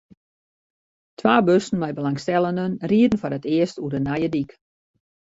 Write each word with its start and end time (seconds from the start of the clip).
Twa 1.21 1.33
bussen 1.49 1.79
mei 1.83 1.89
belangstellenden 1.99 2.73
rieden 2.91 3.19
foar 3.21 3.35
it 3.37 3.45
earst 3.57 3.81
oer 3.83 3.91
de 3.93 3.99
nije 4.07 4.29
dyk. 4.35 4.51